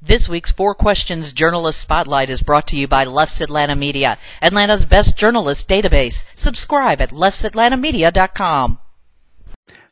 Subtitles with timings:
[0.00, 4.84] This week's Four Questions Journalist Spotlight is brought to you by Leff's Atlanta Media, Atlanta's
[4.84, 6.24] best journalist database.
[6.36, 8.78] Subscribe at leffsatlantamedia.com.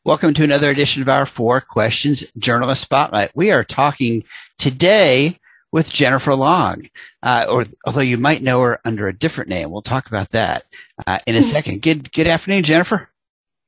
[0.04, 3.34] Welcome to another edition of our Four Questions Journalist Spotlight.
[3.34, 4.22] We are talking
[4.58, 5.40] today
[5.72, 6.88] with Jennifer Long,
[7.24, 9.72] uh, or although you might know her under a different name.
[9.72, 10.66] We'll talk about that
[11.04, 11.82] uh, in a second.
[11.82, 13.08] Good, good afternoon, Jennifer.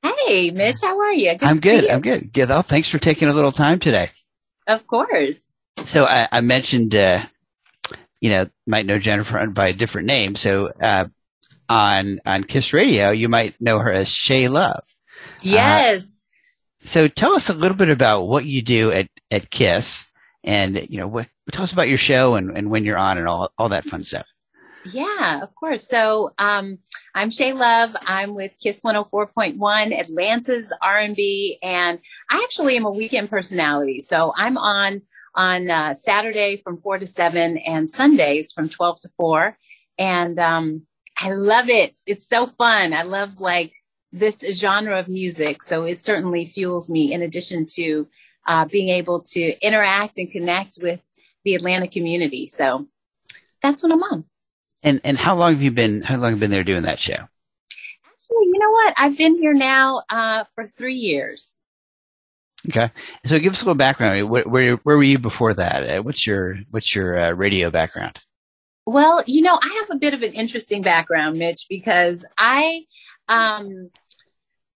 [0.05, 1.33] Hey, Mitch, how are you?
[1.33, 1.91] Good I'm good.
[1.91, 2.33] I'm good.
[2.33, 2.49] Good.
[2.49, 4.11] Well, thanks for taking a little time today.
[4.69, 5.41] Of course.
[5.87, 7.25] So I, I mentioned, uh,
[8.21, 10.35] you know, might know Jennifer by a different name.
[10.35, 11.07] So uh,
[11.69, 14.83] on on Kiss Radio, you might know her as Shea Love.
[15.43, 16.03] Yes.
[16.03, 20.07] Uh, so tell us a little bit about what you do at at Kiss,
[20.45, 23.29] and you know, what, tell us about your show and, and when you're on and
[23.29, 24.27] all all that fun stuff.
[24.85, 25.87] Yeah, of course.
[25.87, 26.79] So um,
[27.15, 27.95] I'm Shea Love.
[28.07, 31.99] I'm with Kiss 104.1, Atlanta's R&B, and
[32.31, 33.99] I actually am a weekend personality.
[33.99, 35.03] So I'm on
[35.39, 39.57] on uh, Saturday from 4 to 7 and Sundays from 12 to 4.
[39.97, 40.83] And um,
[41.17, 41.95] I love it.
[42.07, 42.93] It's so fun.
[42.93, 43.73] I love like
[44.13, 45.63] this genre of music.
[45.63, 48.09] So it certainly fuels me in addition to
[48.49, 51.09] uh, being able to interact and connect with
[51.45, 52.49] the Atlanta community.
[52.49, 52.89] So
[53.63, 54.25] that's what I'm on.
[54.83, 56.99] And and how long have you been how long have you been there doing that
[56.99, 57.15] show?
[57.15, 58.95] Actually, you know what?
[58.97, 61.58] I've been here now uh, for three years.
[62.67, 62.91] Okay,
[63.25, 64.29] so give us a little background.
[64.29, 65.89] Where where, where were you before that?
[65.89, 68.21] Uh, what's your what's your uh, radio background?
[68.85, 72.85] Well, you know, I have a bit of an interesting background, Mitch, because I
[73.29, 73.91] um,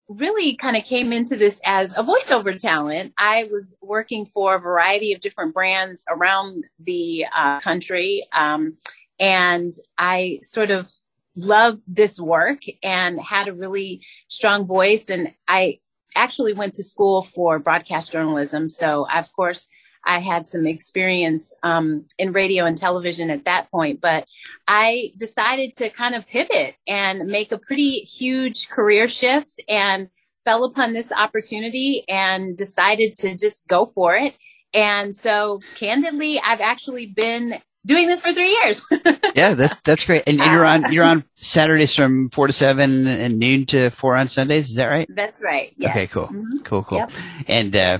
[0.09, 3.15] really kind of came into this as a voiceover talent.
[3.19, 8.77] I was working for a variety of different brands around the uh, country, um,
[9.19, 10.93] and I sort of
[11.35, 15.09] loved this work and had a really strong voice.
[15.09, 15.79] And I
[16.17, 18.69] actually went to school for broadcast journalism.
[18.69, 19.69] So, of course,
[20.05, 24.27] I had some experience um, in radio and television at that point, but
[24.67, 30.09] I decided to kind of pivot and make a pretty huge career shift and
[30.45, 34.35] fell upon this opportunity and decided to just go for it.
[34.75, 38.85] And so, candidly, I've actually been doing this for three years.
[39.35, 40.25] yeah, that's that's great.
[40.27, 44.29] And, you're on you're on Saturdays from four to seven and noon to four on
[44.29, 44.71] Sundays.
[44.71, 45.09] Is that right?
[45.15, 45.73] That's right.
[45.77, 45.91] Yes.
[45.91, 46.59] Okay, cool, mm-hmm.
[46.65, 46.99] cool, cool.
[46.99, 47.11] Yep.
[47.47, 47.99] And uh,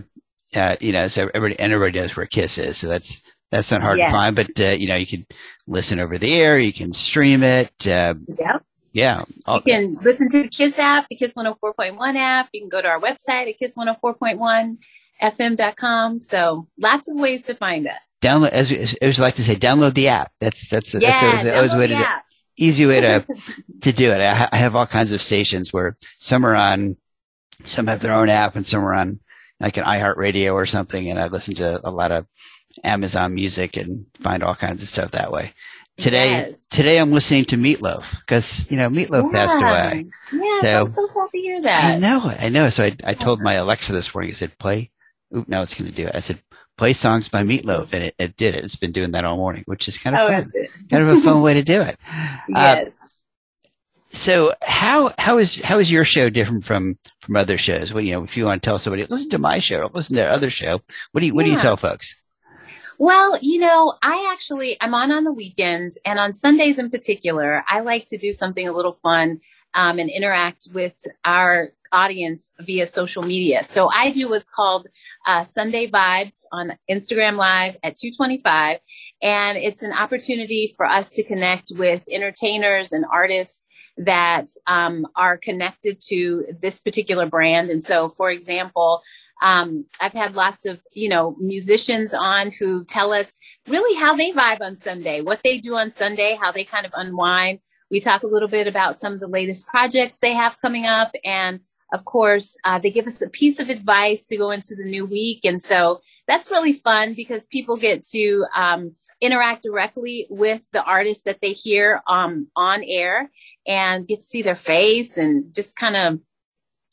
[0.55, 3.83] uh, you know, so everybody and everybody knows where Kiss is, so that's that's not
[3.83, 4.09] hard yes.
[4.09, 4.37] to find.
[4.37, 5.27] But uh, you know, you can
[5.67, 7.73] listen over the air, you can stream it.
[7.87, 8.65] Uh, yep.
[8.93, 9.25] Yeah.
[9.47, 12.51] All, you can listen to the Kiss app, the Kiss 104.1 app.
[12.53, 14.77] You can go to our website at Kiss 104.1
[15.23, 16.23] fm.com.
[16.23, 18.19] So lots of ways to find us.
[18.21, 20.33] Download, as, as I like to say, download the app.
[20.41, 22.05] That's, that's, yeah, that's always, a way to do
[22.55, 23.25] Easy way to,
[23.81, 24.21] to do it.
[24.21, 26.97] I, I have all kinds of stations where some are on,
[27.65, 29.21] some have their own app and some are on
[29.59, 31.09] like an iHeartRadio or something.
[31.09, 32.27] And I listen to a lot of
[32.85, 35.55] Amazon music and find all kinds of stuff that way.
[35.97, 36.53] Today, yes.
[36.71, 39.47] today I'm listening to Meatloaf because you know Meatloaf yeah.
[39.47, 40.07] passed away.
[40.33, 41.85] Yeah, so, I'm so sad to hear that.
[41.85, 42.71] I know, I know.
[42.71, 44.33] So I, I told my Alexa this morning.
[44.33, 44.91] I said, "Play
[45.37, 46.15] oop, now it's going to do it.
[46.15, 46.43] I said,
[46.77, 48.65] play songs by Meatloaf, and it, it did it.
[48.65, 50.53] It's been doing that all morning, which is kind of oh, fun.
[50.91, 51.99] kind of a fun way to do it.
[52.49, 52.89] Yes.
[52.89, 52.91] Uh,
[54.15, 57.93] so how how is how is your show different from from other shows?
[57.93, 60.23] Well, you know, if you want to tell somebody, listen to my show, listen to
[60.23, 60.83] their other show.
[61.13, 61.53] What do you what yeah.
[61.53, 62.15] do you tell folks?
[62.99, 67.65] Well, you know, I actually I'm on on the weekends and on Sundays in particular.
[67.69, 69.41] I like to do something a little fun
[69.75, 70.95] um, and interact with
[71.25, 73.65] our audience via social media.
[73.65, 74.87] So I do what's called
[75.27, 78.79] uh, Sunday Vibes on Instagram Live at 225.
[79.23, 85.37] And it's an opportunity for us to connect with entertainers and artists that um, are
[85.37, 87.71] connected to this particular brand.
[87.71, 89.03] And so, for example,
[89.43, 93.37] um, I've had lots of, you know, musicians on who tell us
[93.67, 96.93] really how they vibe on Sunday, what they do on Sunday, how they kind of
[96.95, 97.59] unwind.
[97.91, 101.13] We talk a little bit about some of the latest projects they have coming up
[101.25, 101.61] and
[101.93, 105.05] of course, uh, they give us a piece of advice to go into the new
[105.05, 105.45] week.
[105.45, 111.27] And so that's really fun because people get to um, interact directly with the artist
[111.27, 113.31] that they hear um, on air
[113.67, 116.21] and get to see their face and just kind of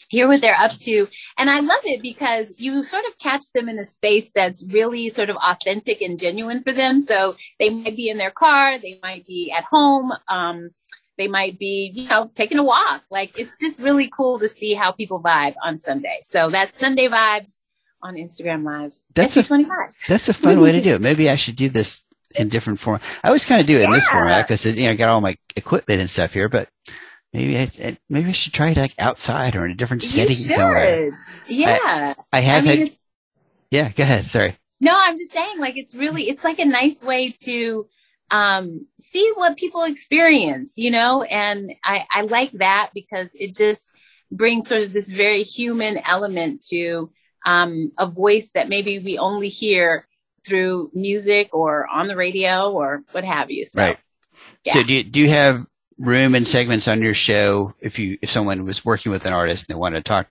[0.10, 1.08] hear what they're up to.
[1.38, 5.10] And I love it because you sort of catch them in a space that's really
[5.10, 7.00] sort of authentic and genuine for them.
[7.00, 10.12] So they might be in their car, they might be at home.
[10.28, 10.72] Um,
[11.20, 13.04] they might be, you know, taking a walk.
[13.12, 16.20] Like it's just really cool to see how people vibe on Sunday.
[16.24, 17.60] So that's Sunday vibes
[18.02, 18.94] on Instagram Live.
[19.14, 19.94] That's a 25.
[20.08, 21.02] That's a fun way to do it.
[21.02, 22.06] Maybe I should do this
[22.36, 23.02] in different form.
[23.22, 23.86] I always kind of do it yeah.
[23.88, 26.70] in this format because you know I got all my equipment and stuff here, but
[27.34, 31.12] maybe I, maybe I should try it like outside or in a different setting somewhere.
[31.48, 32.96] Yeah, I, I have I mean, had.
[33.72, 34.26] Yeah, go ahead.
[34.26, 34.58] Sorry.
[34.82, 37.88] No, I'm just saying, like, it's really, it's like a nice way to
[38.32, 43.94] um, see what people experience, you know, and I, I like that because it just
[44.32, 47.12] brings sort of this very human element to
[47.46, 50.08] um, a voice that maybe we only hear
[50.46, 53.66] through music or on the radio or what have you.
[53.66, 53.98] So, right.
[54.64, 54.74] Yeah.
[54.74, 55.66] So do you, do you have
[55.98, 59.68] room and segments on your show if you if someone was working with an artist
[59.68, 60.28] and they want to talk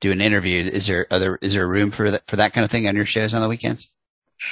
[0.00, 2.70] do an interview is there other is there room for that for that kind of
[2.70, 3.92] thing on your shows on the weekends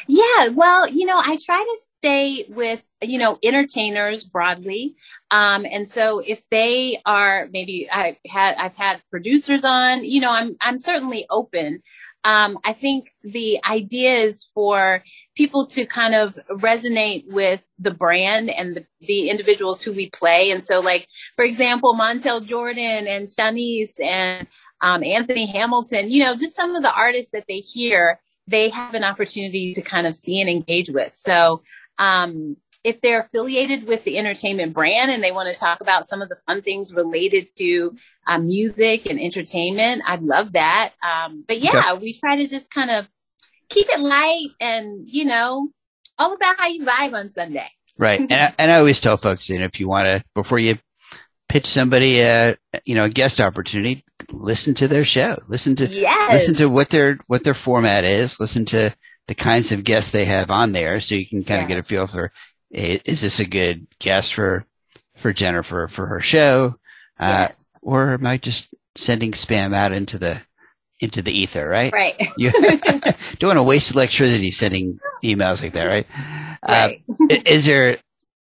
[0.07, 4.95] yeah well you know i try to stay with you know entertainers broadly
[5.31, 10.33] um and so if they are maybe i had i've had producers on you know
[10.33, 11.83] i'm i'm certainly open
[12.25, 15.03] um, I think the idea is for
[15.37, 20.51] people to kind of resonate with the brand and the, the individuals who we play.
[20.51, 24.47] And so, like, for example, Montel Jordan and Shanice and
[24.83, 28.21] um, Anthony Hamilton, you know, just some of the artists that they hear,
[28.51, 31.15] they have an opportunity to kind of see and engage with.
[31.15, 31.63] So,
[31.99, 36.23] um, if they're affiliated with the entertainment brand and they want to talk about some
[36.23, 37.95] of the fun things related to
[38.27, 40.93] um, music and entertainment, I'd love that.
[41.03, 42.03] Um, but yeah, okay.
[42.03, 43.07] we try to just kind of
[43.69, 45.69] keep it light and, you know,
[46.19, 47.69] all about how you vibe on Sunday.
[47.99, 48.21] Right.
[48.21, 50.79] and, I, and I always tell folks, you know, if you want to, before you
[51.51, 52.57] pitch somebody a,
[52.87, 56.33] you know, a guest opportunity, listen to their show, listen to, yes.
[56.33, 58.95] listen to what their, what their format is, listen to,
[59.29, 61.85] the kinds of guests they have on there so you can kind of get a
[61.85, 62.33] feel for
[62.71, 64.67] is this a good guest for
[65.17, 66.77] for Jennifer for her show,
[67.19, 67.53] uh, yeah.
[67.83, 70.41] or am I just sending spam out into the
[70.99, 71.69] into the ether?
[71.69, 71.93] Right.
[71.93, 72.21] Right.
[72.37, 72.51] you
[73.39, 76.07] don't want to waste electricity sending emails like that, right?
[76.63, 77.03] Uh, right.
[77.09, 77.99] Uh, is there?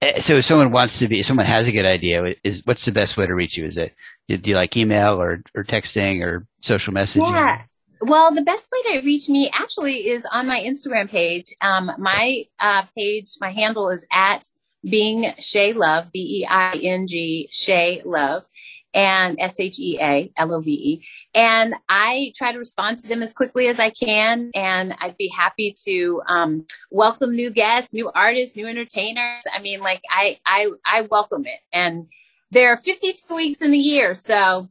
[0.00, 2.84] Eh, so if someone wants to be, if someone has a good idea, is what's
[2.84, 3.66] the best way to reach you?
[3.66, 3.94] Is it
[4.28, 7.30] do you like email or or texting or social messaging?
[7.30, 7.62] Yeah.
[8.00, 11.54] Well, the best way to reach me actually is on my Instagram page.
[11.60, 14.44] Um, my uh, page, my handle is at
[14.82, 18.44] being Shea Love, B E I N G Shea Love,
[18.92, 21.06] and S H E A L O V E.
[21.34, 24.50] And I try to respond to them as quickly as I can.
[24.54, 29.42] And I'd be happy to um, welcome new guests, new artists, new entertainers.
[29.52, 31.60] I mean, like I, I, I welcome it.
[31.72, 32.08] And
[32.52, 34.68] there are 52 weeks in the year, so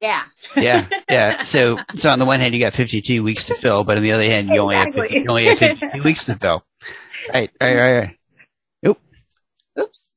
[0.00, 0.24] yeah.
[0.56, 0.86] yeah.
[1.10, 1.42] Yeah.
[1.48, 4.12] So, so on the one hand, you got 52 weeks to fill, but on the
[4.12, 4.76] other hand, you exactly.
[4.76, 6.64] only have 50, you only have 52 weeks to fill.
[7.34, 7.50] Right.
[7.60, 7.74] Right.
[7.74, 7.98] Right.
[7.98, 8.16] right.
[8.86, 9.00] Oop.
[9.80, 10.12] Oops.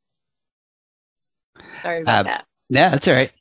[1.82, 2.46] Sorry about uh, that.
[2.70, 3.32] Yeah, that's all right.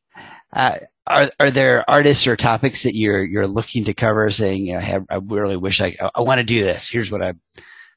[0.50, 4.30] Uh, are are there artists or topics that you're you're looking to cover?
[4.30, 6.88] Saying, you know, I, I really wish I I want to do this.
[6.88, 7.34] Here's what I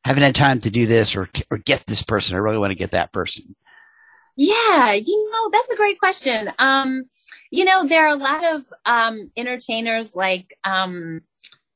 [0.03, 2.35] haven't had time to do this, or or get this person.
[2.35, 3.55] I really want to get that person.
[4.35, 6.51] Yeah, you know, that's a great question.
[6.57, 7.03] Um,
[7.51, 11.21] you know, there are a lot of um, entertainers like um,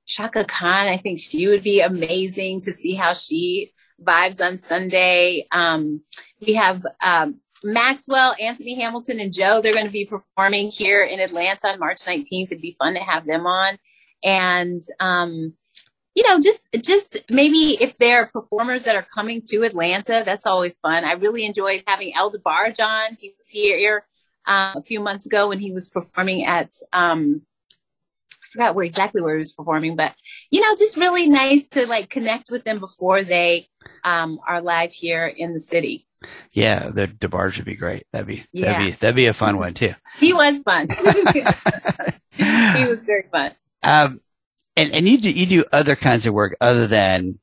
[0.08, 0.88] Chaka Khan.
[0.88, 5.46] I think she would be amazing to see how she vibes on Sunday.
[5.52, 6.02] Um,
[6.42, 9.62] we have um, Maxwell, Anthony Hamilton, and Joe.
[9.62, 12.46] They're going to be performing here in Atlanta on March 19th.
[12.46, 13.78] It'd be fun to have them on.
[14.24, 15.54] And um,
[16.18, 20.48] you know, just just maybe if there are performers that are coming to Atlanta, that's
[20.48, 21.06] always fun.
[21.06, 23.16] I really enjoyed having El DeBarge on.
[23.22, 24.04] He was here
[24.48, 29.22] uh, a few months ago when he was performing at um, I forgot where exactly
[29.22, 30.16] where he was performing, but
[30.50, 33.68] you know, just really nice to like connect with them before they
[34.04, 36.08] um, are live here in the city.
[36.52, 38.08] Yeah, the DeBarge would be great.
[38.12, 38.72] That'd be yeah.
[38.72, 39.94] that'd be that'd be a fun one too.
[40.20, 40.88] he was fun.
[42.32, 43.52] he was very fun.
[43.84, 44.20] Um,
[44.78, 47.40] and and you do you do other kinds of work other than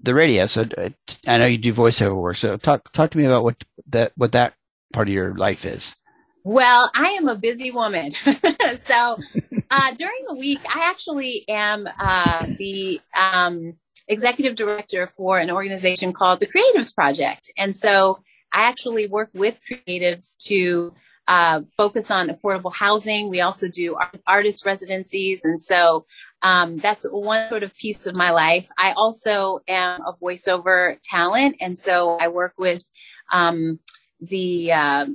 [0.00, 0.46] the radio.
[0.46, 0.90] So uh,
[1.26, 2.36] I know you do voiceover work.
[2.36, 4.54] So talk talk to me about what that what that
[4.92, 5.96] part of your life is.
[6.44, 8.10] Well, I am a busy woman.
[8.76, 9.18] so
[9.70, 13.74] uh, during the week, I actually am uh, the um,
[14.06, 18.22] executive director for an organization called the Creatives Project, and so
[18.52, 20.94] I actually work with creatives to
[21.26, 23.30] uh, focus on affordable housing.
[23.30, 25.44] We also do art- artist residencies.
[25.44, 26.06] And so
[26.44, 28.68] um, that's one sort of piece of my life.
[28.78, 31.56] I also am a voiceover talent.
[31.58, 32.84] And so I work with
[33.32, 33.80] um,
[34.20, 35.06] the uh,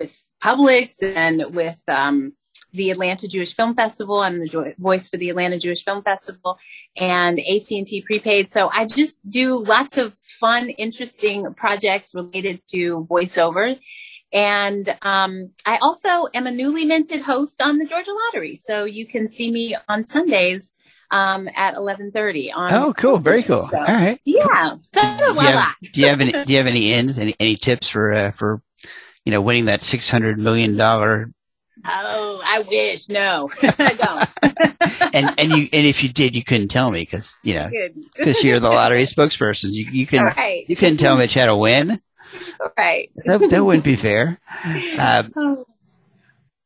[0.00, 2.32] with Publix and with um,
[2.72, 4.18] the Atlanta Jewish Film Festival.
[4.18, 6.58] I'm the voice for the Atlanta Jewish Film Festival
[6.96, 8.50] and AT&T prepaid.
[8.50, 13.78] So I just do lots of fun, interesting projects related to voiceover.
[14.32, 19.06] And um, I also am a newly minted host on the Georgia Lottery, so you
[19.06, 20.74] can see me on Sundays
[21.10, 22.50] um, at eleven thirty.
[22.50, 23.68] On oh, cool, very cool.
[23.70, 24.76] So, All right, yeah.
[24.94, 26.32] So, do, you have, do you have any?
[26.32, 27.18] Do you have any ends?
[27.18, 28.62] Any any tips for uh, for
[29.26, 31.30] you know winning that six hundred million dollar?
[31.84, 33.08] Oh, I wish.
[33.08, 35.14] No, I don't.
[35.14, 37.70] and and you and if you did, you couldn't tell me because you know
[38.16, 39.72] because you're the lottery spokesperson.
[39.72, 40.64] You you can right.
[40.68, 42.00] you couldn't tell Mitch how to win.
[42.78, 43.10] Right.
[43.24, 44.38] That, that wouldn't be fair.
[44.98, 45.66] Um, Oh,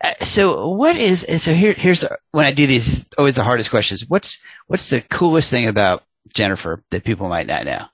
[0.04, 3.70] Uh, so what is so here here's the when I do these always the hardest
[3.70, 4.04] questions.
[4.06, 6.02] What's what's the coolest thing about
[6.34, 7.86] Jennifer that people might not know?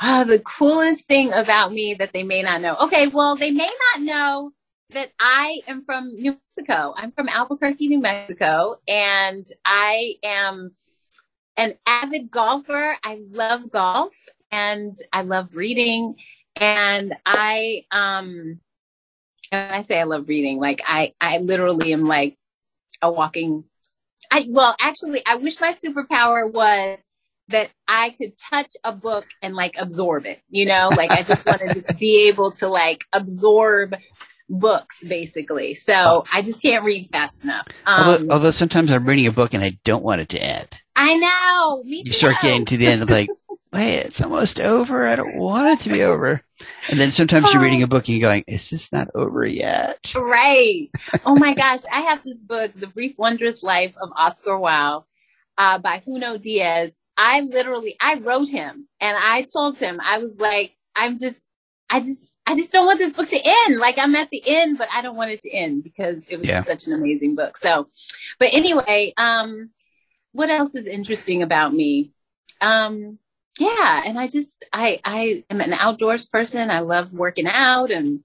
[0.00, 2.76] Ah, the coolest thing about me that they may not know.
[2.82, 4.52] Okay, well, they may not know
[4.90, 6.94] that I am from New Mexico.
[6.96, 10.72] I'm from Albuquerque, New Mexico, and I am
[11.56, 12.96] an avid golfer.
[13.04, 14.14] I love golf
[14.50, 16.14] and I love reading.
[16.60, 18.60] And I, um,
[19.50, 22.36] and I say I love reading, like I, I literally am like
[23.00, 23.64] a walking,
[24.30, 27.02] I, well, actually, I wish my superpower was
[27.48, 31.46] that I could touch a book and like absorb it, you know, like I just
[31.46, 33.94] wanted to just be able to like absorb
[34.50, 35.74] books basically.
[35.74, 37.66] So I just can't read fast enough.
[37.86, 40.68] Um, although, although sometimes I'm reading a book and I don't want it to end.
[40.94, 41.82] I know.
[41.84, 42.10] Me You too.
[42.12, 43.30] start getting to the end of like,
[43.72, 45.06] wait, it's almost over.
[45.06, 46.42] I don't want it to be over.
[46.90, 50.12] And then sometimes you're reading a book and you're going, is this not over yet?
[50.16, 50.88] Right.
[51.24, 51.80] Oh my gosh.
[51.92, 55.04] I have this book, The Brief Wondrous Life of Oscar Wilde,
[55.56, 56.98] uh, by Junot Diaz.
[57.16, 61.46] I literally, I wrote him and I told him, I was like, I'm just,
[61.90, 63.78] I just, I just don't want this book to end.
[63.78, 66.48] Like I'm at the end, but I don't want it to end because it was
[66.48, 66.62] Yeah.
[66.62, 67.56] such an amazing book.
[67.58, 67.88] So,
[68.38, 69.70] but anyway, um,
[70.32, 72.12] what else is interesting about me?
[72.60, 73.18] Um,
[73.60, 74.02] yeah.
[74.04, 76.70] And I just, I, I am an outdoors person.
[76.70, 78.20] I love working out and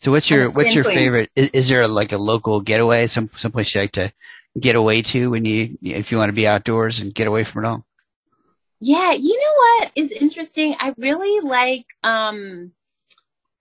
[0.00, 1.30] So what's your, what's your favorite?
[1.34, 4.12] Is, is there like a local getaway, some, someplace you like to
[4.58, 7.64] get away to when you, if you want to be outdoors and get away from
[7.64, 7.86] it all?
[8.80, 10.76] Yeah, you know what is interesting?
[10.78, 12.72] I really like um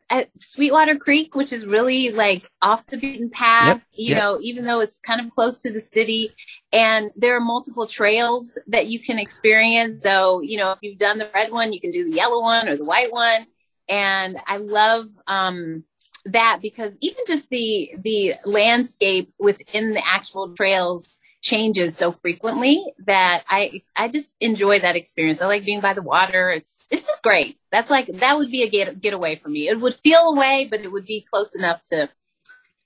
[0.10, 4.18] at Sweetwater Creek, which is really like off the beaten path, Yep, you yep.
[4.22, 6.34] know, even though it's kind of close to the city.
[6.74, 10.04] And there are multiple trails that you can experience.
[10.04, 12.68] So, you know, if you've done the red one, you can do the yellow one
[12.68, 13.46] or the white one.
[13.88, 15.84] And I love um
[16.26, 23.44] that because even just the the landscape within the actual trails changes so frequently that
[23.50, 25.42] I I just enjoy that experience.
[25.42, 26.50] I like being by the water.
[26.50, 27.60] It's it's just great.
[27.72, 29.68] That's like that would be a get getaway for me.
[29.68, 32.10] It would feel away, but it would be close enough to,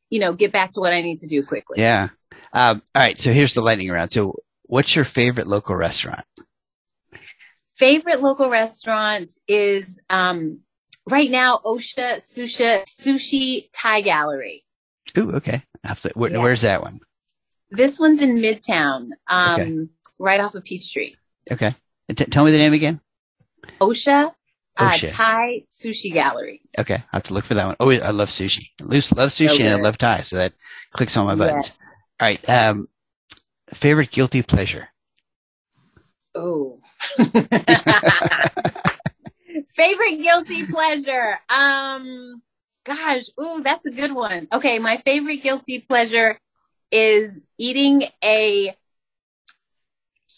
[0.10, 1.80] you know, get back to what I need to do quickly.
[1.80, 2.10] Yeah.
[2.54, 3.20] Um, all right.
[3.20, 4.12] So here's the lightning round.
[4.12, 6.26] So what's your favorite local restaurant?
[7.76, 10.60] Favorite local restaurant is um
[11.08, 14.64] right now Osha Sushi Sushi Thai Gallery.
[15.18, 15.64] Ooh, okay.
[16.02, 16.38] To- where, Yeah.
[16.40, 17.00] Where's that one?
[17.70, 19.78] This one's in Midtown, um, Okay.
[20.20, 21.16] right off of Peachtree.
[21.52, 21.76] Okay.
[22.14, 23.00] T- tell me the name again.
[23.82, 24.34] Osha,
[24.78, 26.62] uh, Thai Sushi Gallery.
[26.80, 26.96] Okay.
[26.96, 27.76] I have to look for that one.
[27.80, 28.70] Oh, I love sushi.
[28.82, 30.22] I love sushi and I love Thai.
[30.22, 30.54] So that
[30.92, 31.68] clicks on my buttons.
[31.68, 31.78] Yes.
[32.20, 32.50] All right.
[32.50, 32.88] Um,
[33.74, 34.90] favorite guilty pleasure.
[36.34, 36.78] Oh.
[39.70, 41.40] favorite guilty pleasure.
[41.50, 42.42] Um
[42.86, 44.48] gosh, ooh, that's a good one.
[44.52, 46.40] Okay, my favorite guilty pleasure
[46.92, 48.76] is eating a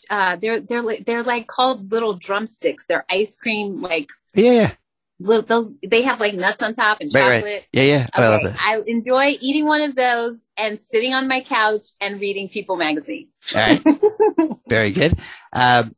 [0.09, 2.85] uh they're they're they're like called little drumsticks.
[2.85, 4.71] They're ice cream like Yeah.
[5.19, 7.35] Those they have like nuts on top and Right, right.
[7.39, 7.67] chocolate.
[7.73, 7.83] Yeah.
[7.83, 8.07] Yeah.
[8.15, 8.59] Oh, I love this.
[8.63, 13.27] I enjoy eating one of those and sitting on my couch and reading People magazine.
[13.53, 13.81] All right.
[14.69, 15.17] Very good.
[15.51, 15.95] Um,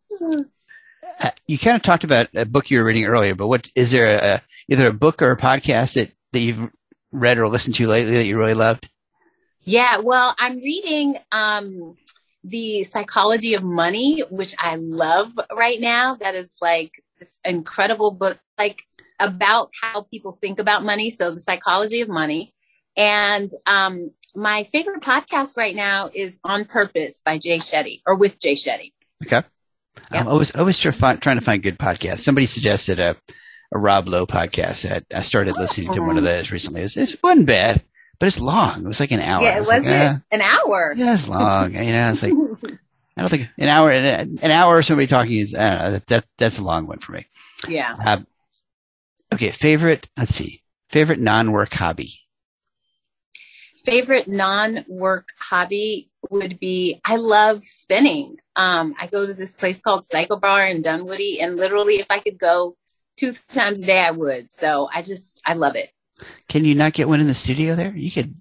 [1.20, 3.92] uh, you kind of talked about a book you were reading earlier, but what is
[3.92, 6.70] there a, either a book or a podcast that, that you've
[7.12, 8.90] read or listened to lately that you really loved?
[9.64, 11.96] Yeah, well, I'm reading um
[12.44, 16.16] The Psychology of Money, which I love right now.
[16.16, 18.84] That is like this incredible book like
[19.22, 22.54] about how people think about money, so The Psychology of Money.
[22.98, 28.40] And um my favorite podcast right now is On Purpose by Jay Shetty or with
[28.40, 28.94] Jay Shetty.
[29.26, 29.46] Okay.
[30.10, 32.20] I'm always, always try, find, trying to find good podcasts.
[32.20, 33.18] Somebody suggested a,
[33.74, 34.90] a Rob Lowe podcast.
[34.90, 36.82] I, I started listening to one of those recently.
[36.82, 37.84] It, was, it wasn't bad,
[38.20, 38.86] but it's long.
[38.86, 39.44] It was like an hour.
[39.44, 40.94] Yeah, it was like, "Ah, it an hour.
[40.96, 41.74] Yeah, it's long.
[41.76, 42.34] You know, it's like,
[43.18, 46.08] I don't think an hour, an hour of somebody talking is, I don't know, that,
[46.08, 47.28] that, that's a long one for me.
[47.68, 47.96] yeah.
[48.06, 48.28] Um,
[49.34, 50.08] okay, favorite.
[50.18, 50.62] Let's see.
[50.90, 52.20] Favorite non-work hobby.
[53.86, 58.38] favorite non-work hobby would be I love spinning.
[58.56, 62.38] Um, I go to this place called CycleBar in Dunwoody, and literally, if I could
[62.38, 62.76] go
[63.18, 64.52] two times a day, I would.
[64.52, 65.90] So I just I love it.
[66.48, 67.96] Can you not get one in the studio there?
[67.96, 68.36] You could,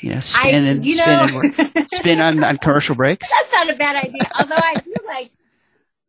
[0.00, 3.28] you know, I spin and you spin and work, spin on, on commercial breaks.
[3.32, 4.30] that's not a bad idea.
[4.38, 5.32] Although I do like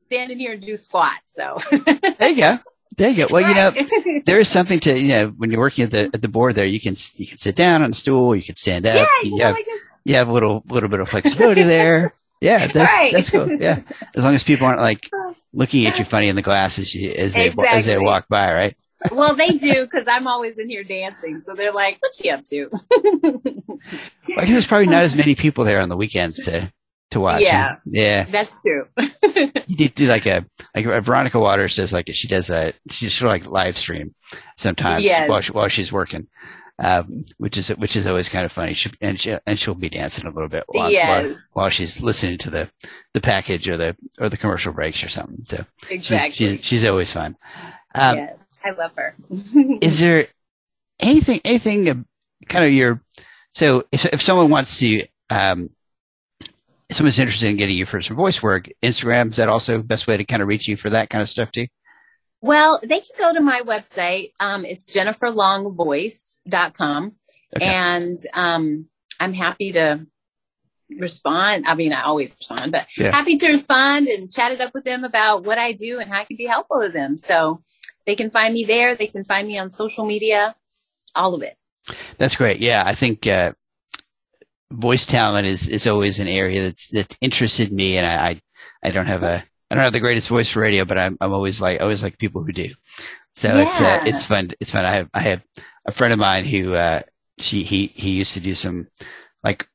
[0.01, 1.33] standing here and do squats.
[1.33, 1.57] So
[2.19, 2.59] There you go.
[2.97, 3.33] There you go.
[3.33, 6.21] Well, you know, there is something to you know when you're working at the at
[6.21, 6.65] the board there.
[6.65, 8.35] You can you can sit down on a stool.
[8.35, 8.95] You can stand up.
[8.95, 9.57] yeah, you, you know, have
[10.05, 12.13] you have a little little bit of flexibility there.
[12.41, 13.13] Yeah, that's Right.
[13.13, 13.51] that's cool.
[13.51, 13.81] Yeah,
[14.15, 15.09] as long as people aren't like
[15.53, 18.53] looking at you funny in the glass as you as they as they walk by,
[18.53, 18.77] right?
[19.11, 21.41] well, they do because I'm always in here dancing.
[21.45, 22.69] So they're like, "What's she up to?"
[24.27, 26.71] Well, I guess there's probably not as many people there on the weekends to
[27.11, 27.41] to watch.
[27.41, 27.75] Yeah.
[27.85, 28.23] yeah.
[28.23, 28.87] That's true.
[29.67, 30.45] You do, do like a
[30.75, 34.13] like Veronica Waters does like she does a she sort of like live stream
[34.57, 36.27] sometimes while she, while she's working,
[36.79, 38.73] um, which is which is always kind of funny.
[38.73, 41.09] She, and she and she'll be dancing a little bit while, Yes.
[41.25, 42.69] while while she's listening to the
[43.13, 45.43] the package or the or the commercial breaks or something.
[45.45, 46.31] So she- exactly.
[46.31, 47.35] she's she's always fun.
[47.93, 49.15] Um, yes, I love her.
[49.81, 50.27] Is there
[50.99, 52.05] anything anything
[52.47, 53.01] kind of your
[53.55, 55.69] so if if someone wants to um
[56.91, 60.07] someone's interested in getting you for some voice work, Instagram is that also the best
[60.07, 61.67] way to kind of reach you for that kind of stuff too?
[62.41, 64.33] Well, they can go to my website.
[64.39, 67.13] Um, it's jenniferlongvoice.com.
[67.55, 67.65] Okay.
[67.65, 68.87] And um,
[69.19, 70.05] I'm happy to
[70.89, 71.65] respond.
[71.67, 73.15] I mean, I always respond, but Yeah.
[73.15, 76.19] happy to respond and chat it up with them about what I do and how
[76.19, 77.17] I can be helpful to them.
[77.17, 77.61] So
[78.05, 78.95] they can find me there.
[78.95, 80.55] They can find me on social media,
[81.15, 81.57] all of it.
[82.17, 82.59] That's great.
[82.59, 83.53] Yeah, I think uh,
[84.71, 88.41] voice talent is is always an area that's that's interested me, and I I,
[88.83, 91.33] I don't have a I don't have the greatest voice for radio, but I'm I'm
[91.33, 92.69] always like always like people who do.
[93.35, 94.51] So it's uh, it's fun.
[94.59, 94.85] It's fun.
[94.85, 95.43] I have I have
[95.85, 97.01] a friend of mine who uh,
[97.39, 98.87] she he he used to do some
[99.43, 99.67] like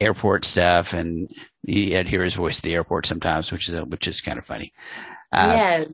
[0.00, 1.28] airport stuff, and
[1.66, 4.46] he had hear his voice at the airport sometimes, which is which is kind of
[4.46, 4.72] funny.
[5.32, 5.88] Uh, yes.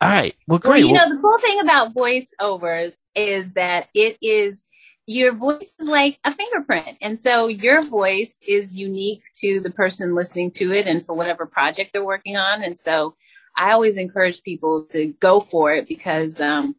[0.00, 0.34] All right.
[0.46, 0.84] Well, Well, great.
[0.84, 4.66] you Well- know, the cool thing about voiceovers is that it is
[5.08, 6.98] your voice is like a fingerprint.
[7.00, 11.46] And so your voice is unique to the person listening to it and for whatever
[11.46, 12.62] project they're working on.
[12.62, 13.16] And so
[13.56, 16.76] I always encourage people to go for it because um,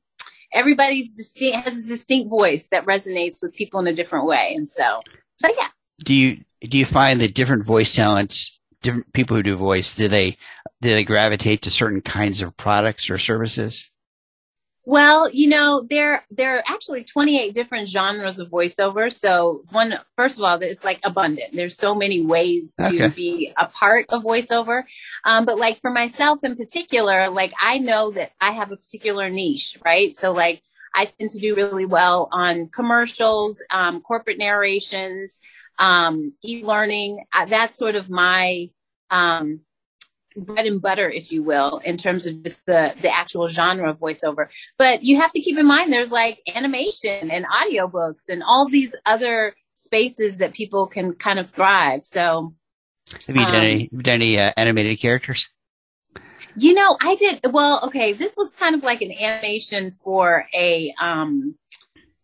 [0.53, 4.53] everybody's distinct has a distinct voice that resonates with people in a different way.
[4.55, 5.01] And so,
[5.41, 5.69] so yeah.
[6.05, 10.07] do you do you find that different voice talents, different people who do voice, do
[10.07, 10.37] they
[10.81, 13.89] do they gravitate to certain kinds of products or services?
[14.85, 19.11] Well, you know, there there are actually 28 different genres of voiceover.
[19.11, 21.53] So one first of all, it's like abundant.
[21.53, 23.07] There's so many ways to Okay.
[23.15, 24.83] be a part of voiceover.
[25.25, 29.29] Um, but like for myself in particular, like I know that I have a particular
[29.29, 30.13] niche, right?
[30.15, 30.63] So like
[30.95, 35.37] I tend to do really well on commercials, um, corporate narrations,
[35.77, 37.25] um, e-learning.
[37.33, 38.69] Uh, that's sort of my
[39.11, 39.61] um,
[40.45, 43.99] bread and butter, if you will, in terms of just the the actual genre of
[43.99, 44.47] voiceover.
[44.77, 48.95] But you have to keep in mind there's like animation and audiobooks and all these
[49.05, 52.03] other spaces that people can kind of thrive.
[52.03, 52.53] So,
[53.27, 55.49] Have you done Um, any, done any uh, animated characters?
[56.57, 60.93] you know, I did well, okay, this was kind of like an animation for a
[60.99, 61.55] um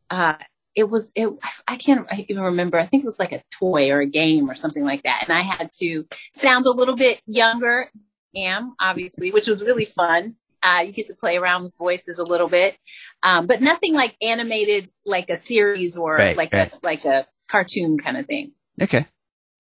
[0.10, 0.36] uh
[0.76, 1.30] it was it
[1.68, 2.78] I can't even remember.
[2.78, 5.24] I think it was like a toy or a game or something like that.
[5.26, 7.90] And I had to sound a little bit younger,
[8.36, 10.36] am obviously, which was really fun.
[10.64, 12.76] Uh, you get to play around with voices a little bit,
[13.22, 16.74] um, but nothing like animated, like a series or Right, like right.
[16.74, 18.52] a like a cartoon kind of thing.
[18.82, 19.06] Okay,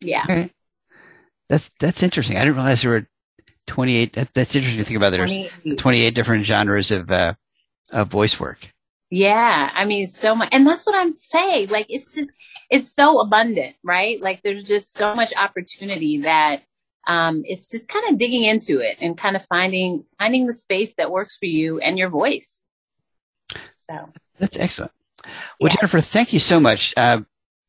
[0.01, 0.47] Yeah,
[1.47, 2.37] that's that's interesting.
[2.37, 3.07] I didn't realize there were
[3.67, 4.13] twenty eight.
[4.13, 5.11] That, that's interesting to think about.
[5.11, 5.77] There's 28.
[5.77, 7.33] twenty eight different genres of uh,
[7.91, 8.67] of voice work.
[9.11, 11.69] Yeah, I mean, so much, and that's what I'm saying.
[11.69, 12.35] Like, it's just,
[12.71, 14.19] it's so abundant, right?
[14.19, 16.63] Like, there's just so much opportunity that,
[17.07, 20.95] um, it's just kind of digging into it and kind of finding, finding the space
[20.95, 22.63] that works for you and your voice.
[23.81, 24.91] So, That's excellent.
[25.59, 25.75] Well, Yeah.
[25.81, 26.93] Jennifer, thank you so much.
[26.97, 27.21] Uh,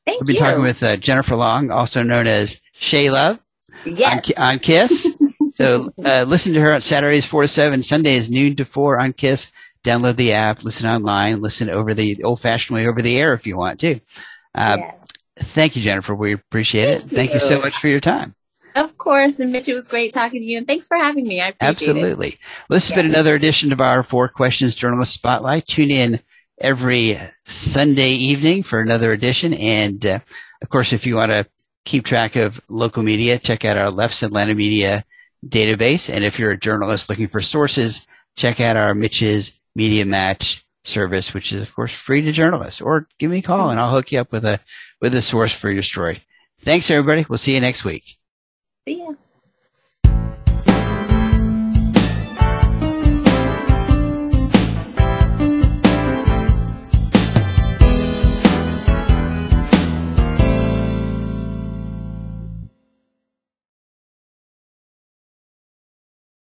[0.07, 0.41] thank we've been you.
[0.41, 3.39] talking with uh, Jennifer Long, also known as Shea Love.
[3.87, 5.07] on, yes, Ki- on Kiss.
[5.55, 9.13] so uh, listen to her on Saturdays four to seven, Sundays noon to four on
[9.13, 9.53] Kiss.
[9.85, 13.57] Download the app, listen online, listen over the old-fashioned way over the air if you
[13.57, 14.01] want to.
[14.55, 14.95] Uh, yes.
[15.39, 16.15] Thank you, Jennifer.
[16.15, 16.99] We appreciate it.
[17.03, 17.47] Thank Thank you you.
[17.47, 18.35] so much for your time.
[18.77, 19.41] Of course.
[19.41, 21.41] And Mitch, it was great talking to you, and thanks for having me.
[21.41, 21.99] I appreciate it.
[21.99, 22.39] Absolutely.
[22.69, 25.67] Well, this has been another edition of our Four Questions Journalist Spotlight.
[25.67, 26.21] Tune in
[26.61, 29.55] every Sunday evening for another edition.
[29.55, 30.19] And uh,
[30.61, 31.47] of course, if you want to
[31.87, 35.05] keep track of local media, check out our Leff's Atlanta Media
[35.47, 36.13] database.
[36.13, 41.33] And if you're a journalist looking for sources, check out our Mitch's Media Match service,
[41.33, 42.83] which is of course free to journalists.
[42.83, 44.61] Or give me a call and I'll hook you up with a
[45.01, 46.23] with a source for your story.
[46.61, 47.25] Thanks, everybody.
[47.27, 48.19] We'll see you next week.
[48.87, 49.26] See ya.